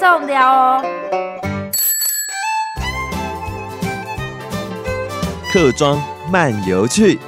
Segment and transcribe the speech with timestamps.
[0.00, 0.82] 众聊哦。
[5.52, 7.18] 客庄漫游去。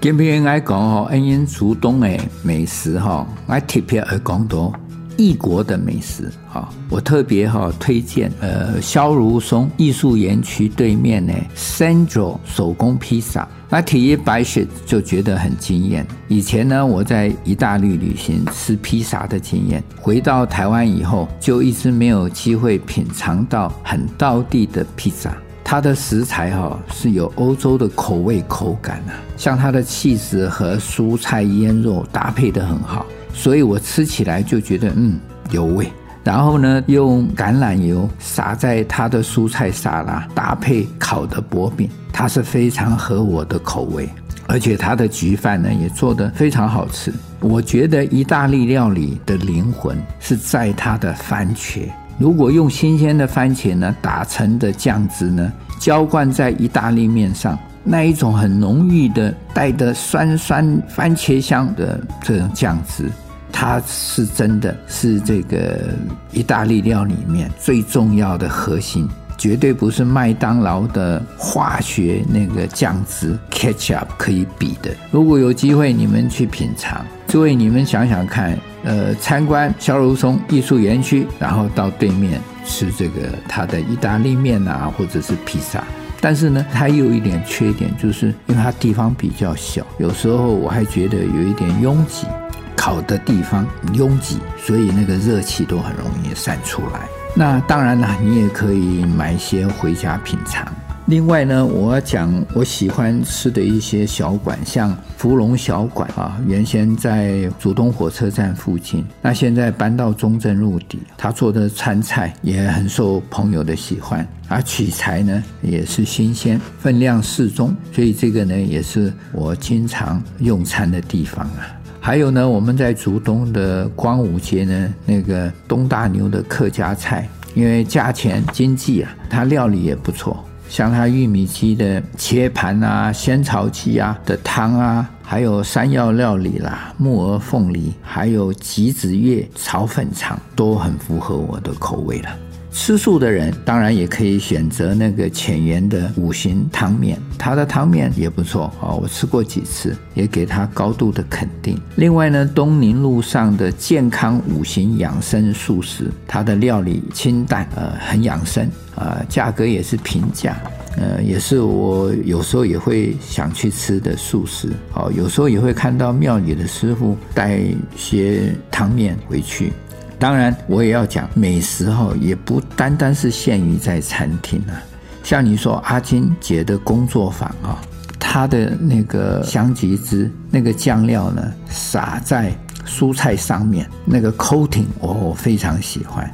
[0.00, 2.08] 今天来讲哦，恩因竹东的
[2.42, 4.72] 美食哈，来特别来讲到
[5.16, 6.68] 异国的美食哈。
[6.88, 16.06] 我特别哈推荐呃，萧如松艺术园区对面的 Sandro 手工披萨，那体验白雪就觉得很惊艳。
[16.28, 25.36] 以前呢，我在意大利旅行吃披萨的经验，回到台湾以后就一直没有机会品尝到很道地的披萨。
[25.68, 33.04] 它的食材哈是有欧洲的口味口感啊，像它的气质和蔬菜腌肉搭配的很好，
[33.36, 35.86] 所以我吃起来就觉得嗯有味。
[36.24, 44.08] 然后呢，用橄榄油撒在它的蔬菜沙拉，搭配烤的薄饼，它是非常合我的口味。
[44.48, 47.12] 而且它的焗饭呢也做得非常好吃。
[47.40, 51.82] 我觉得意大利料理的灵魂是在它的番茄。
[52.18, 63.10] 如果用新鲜的番茄呢，打成的酱汁呢，浇灌在意大利面上，那一种很浓郁的带着酸酸番茄香的这种酱汁，
[63.52, 65.90] 它是真的是这个
[66.32, 69.08] 意大利料里面最重要的核心，
[69.38, 74.90] 绝对不是麦当劳的化学那个酱汁 ketchup 可以比的。
[75.10, 78.58] 如果有机会你们去品尝，诸位你们想想看。
[78.84, 85.82] 呃，参观萧如松艺术园区，然后到对面吃这个它的意大利面啊，或者是披萨。
[86.20, 92.28] 但是呢，它有一点缺点，就是因为它地方比较小，有时候我还觉得有一点拥挤，
[92.76, 97.08] 烤的地方拥挤，所以那个热气都很容易散出来。
[97.34, 100.66] 那当然了，你也可以买一些回家品尝。
[101.06, 110.98] 另外呢，我要讲我喜欢吃的一些小馆，像芙蓉小馆啊，原先在竹东火车站附近，那现在搬到中正路底。
[111.16, 121.70] 他做的川菜也很受朋友的喜欢，而取材呢也是新鲜，分量适中，所以这个呢也是我经常用餐的地方啊。
[122.06, 130.38] 还有呢，我们在竹东的光武街呢，那个东大牛的客家菜，因为价钱经济啊，它料理也不错。
[130.68, 142.28] 像它玉米鸡的切盘啊，仙草鸡啊的汤啊，还有山药料理啦，木耳凤梨，还有橘子叶炒粉肠，都很符合我的口味了。
[142.76, 151.80] 吃素的人当然也可以选择那个浅盐的五行汤面，它的汤面也不错啊，我吃过几次，也给它高度的肯定。
[151.96, 160.54] 另外呢，东宁路上的健康五行养生素食，它的料理清淡，呃，很养生啊，价格也是平价，
[160.98, 164.68] 呃，也是我有时候也会想去吃的素食。
[164.92, 167.58] 哦，有时候也会看到庙里的师傅带
[167.96, 169.72] 些汤面回去。
[170.18, 174.80] 当然，我也要讲美食哈，也不单单是限于在餐厅啊。
[175.22, 177.80] 像你说阿金姐的工作坊啊，
[178.18, 182.56] 她的那个香吉汁那个酱料呢，撒在
[182.86, 186.30] 蔬菜上面，那个 coating 我我非常喜欢。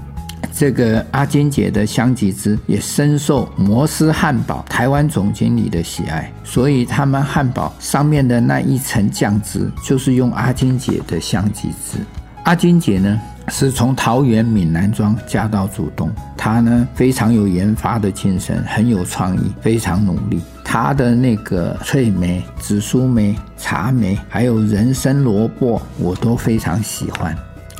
[0.55, 11.99] 这个阿金姐的香吉汁也深受摩斯汉堡台湾总经理的喜爱，所以他们汉堡上面的那一层酱汁就是用阿金姐的香吉汁。
[12.45, 20.41] 阿金姐呢，是从桃园闽南庄嫁到竹东，她呢非常有研发的精神，很有创意，非常努力。
[20.65, 27.37] 她的那个脆梅、紫苏梅、茶梅，还有人参萝卜，我都非常喜欢。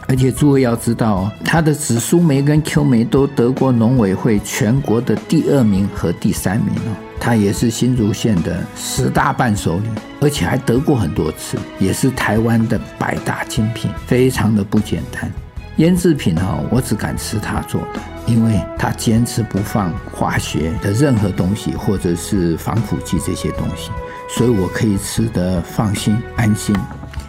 [0.09, 6.97] 而且诸位要知道哦，她的紫苏梅跟 Q 梅都得过农委会全国的第二名和第三名哦。
[7.21, 9.89] 她也是新竹县的十大伴手礼，
[10.21, 15.33] 而且还得过很多次，也是台湾的百大精品，非常的不简单。
[15.77, 23.91] 腌制品哈，我只敢吃他做的，因为他坚持不放化学的任何东西，或者是防腐剂这些东西，
[24.29, 26.77] 所以我可以吃得放心安心。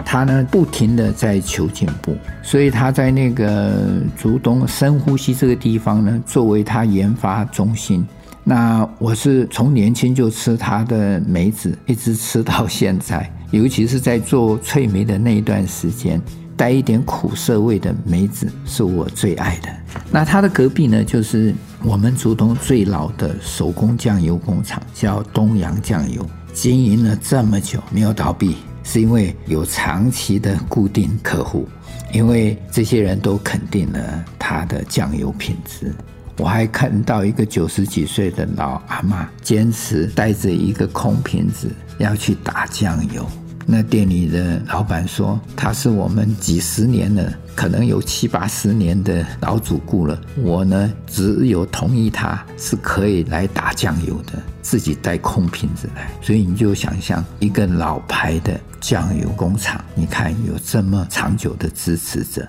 [0.06, 8.06] 他呢，不停地在求进步，所以他在那个竹东深呼吸这个地方呢，作为他研发中心。
[8.44, 16.22] 那我是从年轻就吃他的梅子，一直吃到现在，尤其是在做脆梅的那一段时间。
[16.56, 19.70] 带一点苦涩味的梅子是我最爱的。
[20.12, 21.54] 那它的隔壁呢，就是
[21.84, 31.68] 我们竹东最老的手工酱油工厂，叫东阳酱油，经营了这么久没有倒闭，是因为有长期的固定客户，
[32.12, 35.94] 因为这些人都肯定了它的酱油品质。
[36.38, 43.24] 我还看到一个九十几岁的老阿妈，坚持带着一个空瓶子要去打酱油。
[43.65, 50.19] 那店里的老板说，他是我们几十年了，可能有七八十年的老主顾了。
[50.38, 56.10] 我呢，只有同意他是可以来打酱油的，自己带空瓶子来。
[56.21, 62.48] 所以你就想象一个老牌的酱油工厂，你看有这么长久的支持者。